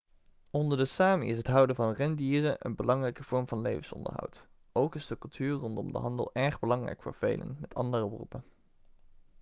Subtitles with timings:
[0.51, 4.47] onder de sámi is het houden van rendieren een belangrijke vorm van levensonderhoud.
[4.71, 8.43] ook is de cultuur rondom de handel erg belangrijk voor velen met andere beroepen